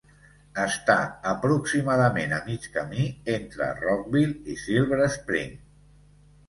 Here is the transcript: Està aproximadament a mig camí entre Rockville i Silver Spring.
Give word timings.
Està 0.61 0.95
aproximadament 1.33 2.33
a 2.39 2.39
mig 2.49 2.65
camí 2.79 3.07
entre 3.37 3.69
Rockville 3.85 4.53
i 4.55 4.61
Silver 4.67 5.03
Spring. 5.21 5.55